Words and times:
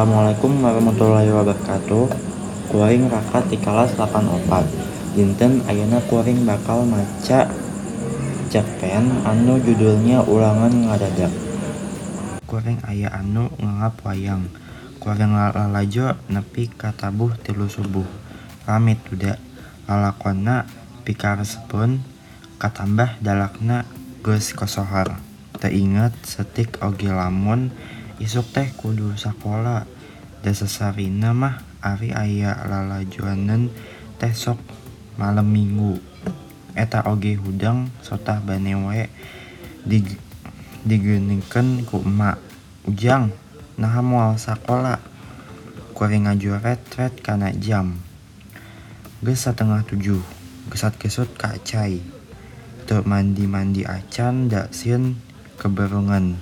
Assalamualaikum 0.00 0.64
warahmatullahi 0.64 1.28
wabarakatuh. 1.28 2.08
Kuring 2.72 3.12
rakat 3.12 3.52
di 3.52 3.60
kelas 3.60 3.92
84 4.00 5.12
Dinten 5.12 5.60
Ayeuna 5.68 6.00
kuring 6.08 6.48
bakal 6.48 6.88
maca 6.88 7.44
cerpen 8.48 9.04
anu 9.28 9.60
judulnya 9.60 10.24
ulangan 10.24 10.72
ngadadak. 10.72 11.28
Kuring 12.48 12.80
aya 12.88 13.12
anu 13.12 13.52
nganggap 13.60 14.00
wayang. 14.08 14.48
Kuring 15.04 15.36
lalajo 15.36 16.16
nepi 16.32 16.72
katabuh 16.72 17.36
tilu 17.44 17.68
subuh. 17.68 18.08
Rame 18.64 18.96
tuda. 19.04 19.36
Lalakonna 19.84 20.64
pikaresepun 21.04 22.00
katambah 22.56 23.20
dalakna 23.20 23.84
geus 24.24 24.56
kosohor 24.56 25.20
Teu 25.60 25.68
inget 25.68 26.16
setik 26.24 26.80
oge 26.80 27.12
lamun 27.12 27.68
isuk 28.20 28.46
teh 28.52 28.68
kudu 28.76 29.16
sakola. 29.16 29.88
Da 30.40 30.52
sasarina 30.52 31.32
mah 31.32 31.60
ari 31.80 32.12
aya 32.12 32.56
lalajoaneun 32.68 33.72
teh 34.20 34.32
sok 34.36 34.60
malem 35.16 35.48
minggu. 35.48 35.96
Eta 36.76 37.02
oge 37.08 37.34
hudang 37.40 37.90
sotah 38.04 38.38
bane 38.44 38.76
wae 38.76 39.08
digeuningkeun 40.84 41.88
ku 41.88 42.04
emak 42.04 42.36
ujang. 42.84 43.32
Naha 43.80 44.00
moal 44.04 44.36
sakola. 44.36 45.00
Kuring 45.96 46.24
ngajoret-ret 46.24 47.20
kana 47.20 47.52
jam 47.52 48.00
geus 49.20 49.44
satengah 49.44 49.84
tujuh 49.84 50.24
gesat 50.72 50.96
gesut 50.96 51.28
ka 51.36 51.60
cai. 51.60 52.00
Teu 52.88 53.04
mandi-mandi 53.04 53.84
acan 53.84 54.48
da 54.48 54.72
sieun 54.72 55.20
kebeungeun 55.60 56.40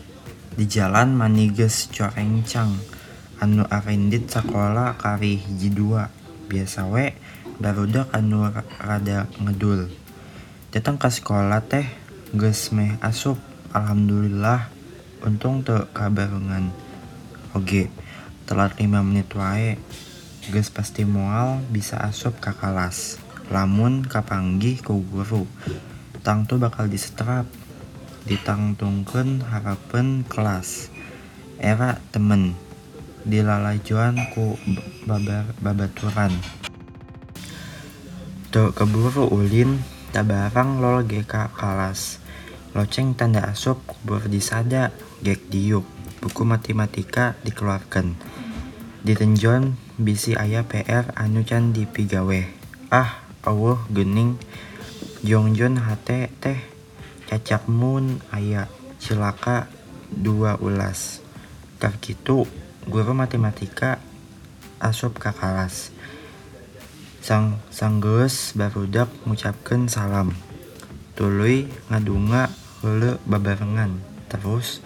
di 0.59 0.67
jalan 0.67 1.15
mani 1.15 1.55
geus 1.55 1.87
corencang 1.95 2.75
anu 3.39 3.63
arendit 3.71 4.27
sakola 4.27 4.99
kari 4.99 5.39
hiji 5.39 5.71
dua. 5.71 6.11
Biasa 6.51 6.91
we 6.91 7.15
barudak 7.63 8.11
anu 8.11 8.43
rada 8.83 9.31
ngedul. 9.39 9.87
Datang 10.75 10.99
ka 10.99 11.15
sekolah 11.15 11.63
teh 11.63 11.87
geus 12.35 12.75
meh 12.75 12.99
asup. 12.99 13.39
Alhamdulillah 13.71 14.67
untung 15.23 15.63
teu 15.63 15.87
kabarengan. 15.95 16.75
Oge 17.55 17.87
telat 18.43 18.75
5 18.75 18.91
menit 19.07 19.31
wae 19.39 19.79
geus 20.51 20.75
pasti 20.75 21.07
moal 21.07 21.63
bisa 21.71 22.03
asup 22.03 22.43
ka 22.43 22.51
kelas 22.59 23.21
lamun 23.55 24.03
kapanggih 24.03 24.83
ku 24.83 25.07
guru 25.07 25.47
tangtu 26.27 26.59
bakal 26.59 26.91
disetrap 26.91 27.47
ditangtungkeun 28.29 29.43
harepan 29.49 30.23
kelas. 30.29 30.93
Era 31.57 31.99
temen. 32.13 32.55
Dilalajoan 33.25 34.31
ku 34.37 34.61
babaturan. 35.61 36.37
Teu 38.53 38.73
keburu 38.77 39.33
ulin 39.33 39.81
tabarang 40.13 40.85
lol 40.85 41.05
ge 41.09 41.25
ka 41.25 41.53
kelas 41.57 42.21
loceng 42.77 43.17
tanda 43.17 43.49
asup 43.49 43.81
kubur 43.89 44.25
disada 44.29 44.93
gek 45.25 45.49
diuk 45.49 45.85
buku 46.21 46.45
matematika 46.45 47.37
dikeluarkeun 47.45 48.17
ditenjon 49.03 49.79
bisi 49.97 50.37
aya 50.37 50.67
PR 50.67 51.17
anu 51.17 51.47
can 51.47 51.73
dipigawe. 51.73 52.45
Ah 52.93 53.25
eueuh 53.47 53.79
geuning. 53.89 54.37
Jongjon 55.25 55.83
hate 55.83 56.31
teh 56.39 56.61
cacak 57.29 57.69
mun 57.69 58.25
aya 58.33 58.73
cilaka 58.97 59.69
dua 60.09 60.57
ulas. 60.59 61.21
Tah 61.77 61.93
kitu 62.01 62.49
guru 62.89 63.13
matematika 63.13 64.01
asup 64.81 65.21
ka 65.21 65.37
kelas 65.37 65.93
sanggeus 67.69 68.57
barudak 68.57 69.13
ngucapkeun 69.29 69.93
salam. 69.93 70.33
Tuluy 71.13 71.69
ngadunga 71.93 72.49
heula 72.81 73.21
babarengan. 73.29 74.01
Terus 74.33 74.81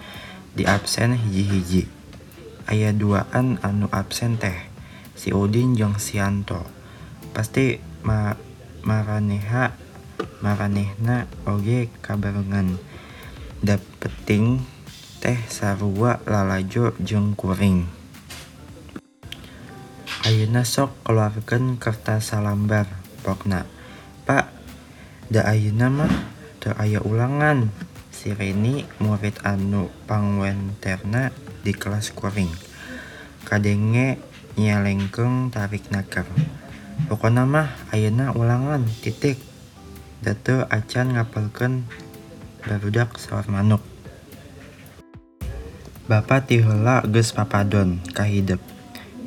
diabsen 0.59 1.15
hiji-hiji. 1.15 1.87
Aya 2.67 2.91
duaan 2.91 3.63
anu 3.63 3.87
absen 3.95 4.35
teh 4.35 4.55
si 5.15 5.31
Udin 5.31 5.79
jeung 5.79 5.95
si 5.99 6.19
Yanto 6.19 6.63
pasti 7.31 7.79
maranehna 10.41 11.25
oge 11.47 11.87
kabarengan. 12.03 12.77
Da 13.63 13.79
penting 14.01 14.63
teh 15.23 15.39
sarua 15.47 16.19
lalajo 16.27 16.91
jeung 16.99 17.31
kuring. 17.37 17.87
Ayeuna 20.23 20.63
sok 20.63 21.03
keluarkeun 21.03 21.79
kertas 21.79 22.31
salambar 22.31 22.87
pokna. 23.23 23.67
Pak 24.23 24.51
da 25.31 25.47
ayeuna 25.47 25.87
mah? 25.91 26.13
Teu 26.63 26.75
aya 26.79 27.03
ulangan. 27.03 27.71
Si 28.13 28.31
Reni 28.31 28.87
murid 29.03 29.43
anu 29.43 29.91
pangwenterna 30.07 31.35
di 31.63 31.75
kelas 31.75 32.15
kuring. 32.15 32.51
Kadenge 33.43 34.19
nyelengkeung 34.55 35.51
tarik 35.51 35.89
nakar 35.91 36.29
pokona 37.09 37.43
mah 37.43 37.67
ayeuna 37.91 38.31
ulangan 38.31 38.85
titik 39.01 39.52
da 40.23 40.39
teu 40.39 40.63
acan 40.71 41.19
ngapalkeun 41.19 41.83
barudak 42.63 43.19
saur 43.19 43.43
manuk. 43.51 43.83
Bapa 46.07 46.47
ti 46.47 46.63
heula 46.63 47.03
geus 47.03 47.35
papadon 47.35 47.99
ka 48.15 48.23
hidep. 48.23 48.63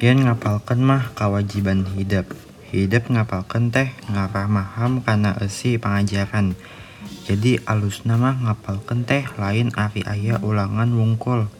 Yen 0.00 0.24
ngapalkeun 0.24 0.80
mah 0.80 1.12
kawajiban 1.12 1.84
hidep. 1.92 2.32
Hidep 2.72 3.12
ngapalkeun 3.12 3.68
teh 3.68 3.92
ngaramaham 4.08 5.04
kana 5.04 5.36
eusi 5.36 5.76
pangajaran. 5.76 6.56
Jadi 7.28 7.60
alusna 7.68 8.16
mah 8.16 8.40
ngapalkeun 8.48 9.04
teh 9.04 9.28
lain 9.36 9.76
ari 9.76 10.00
aya 10.08 10.40
ulangan 10.40 10.96
wungkul. 10.96 11.52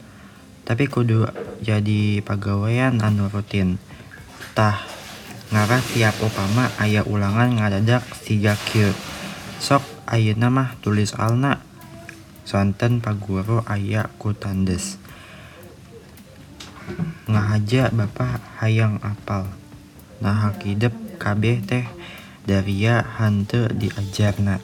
Tapi 0.65 0.89
kudu 0.89 1.29
jadi 1.61 2.25
pagawean 2.25 3.05
anu 3.05 3.29
rutin. 3.29 3.77
Tah 4.57 4.81
ngarah 5.53 5.85
tiap 5.93 6.17
upama 6.25 6.73
aya 6.81 7.05
ulangan 7.05 7.53
ngadadak 7.53 8.03
siga 8.25 8.57
kieu 8.73 8.97
sok 9.57 9.83
ayeuna 10.05 10.53
mah 10.53 10.77
tulis 10.85 11.17
soalna 11.17 11.65
sonten 12.47 13.03
paguru 13.03 13.67
aya 13.67 14.07
ku 14.23 14.31
tandes. 14.31 15.03
Ngahaja 17.27 17.91
Bapa 17.91 18.39
hayang 18.63 19.03
apal. 19.03 19.51
Nah 20.23 20.47
hakidep 20.47 20.95
kabeh 21.19 21.59
teh 21.67 21.83
daria 22.47 23.03
henteu 23.19 23.67
diajarna. 23.67 24.63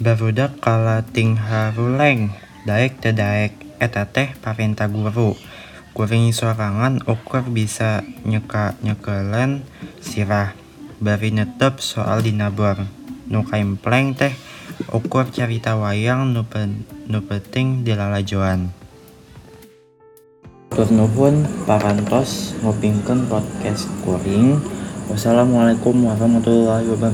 Barudak 0.00 0.56
kalating 0.64 1.36
haruleng 1.36 2.32
daek 2.64 2.96
teu 3.04 3.12
daek 3.12 3.52
eta 3.76 4.08
teh 4.08 4.32
parentah 4.40 4.88
guru. 4.88 5.36
Kuring 5.92 6.32
sorangan 6.32 7.00
ukur 7.08 7.44
bisa 7.48 8.04
nyeka-nyekelen 8.24 9.64
sirah 10.00 10.52
bari 10.96 11.32
netep 11.32 11.78
soal 11.78 12.24
dina 12.24 12.48
bor 12.48 12.80
nu 13.28 13.44
kaimpleng 13.44 14.16
teh 14.16 14.32
ukur 14.92 15.28
carita 15.28 15.76
wayang 15.76 16.32
nu 16.32 17.20
penting 17.24 17.84
dilalajoan 17.84 18.72
Hatur 20.76 20.92
nuhun 20.92 21.48
parantos 21.64 22.52
ngupingkeun 22.60 23.32
podcast 23.32 23.88
kuring. 24.04 24.60
Wassalamualaikum 25.08 26.04
warahmatullahi 26.04 26.84
wabarakatuh 26.90 27.06